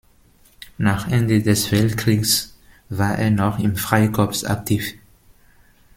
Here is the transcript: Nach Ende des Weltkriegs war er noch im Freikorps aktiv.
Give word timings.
Nach 0.79 1.11
Ende 1.11 1.43
des 1.43 1.71
Weltkriegs 1.71 2.57
war 2.89 3.19
er 3.19 3.29
noch 3.29 3.59
im 3.59 3.75
Freikorps 3.75 4.43
aktiv. 4.43 4.95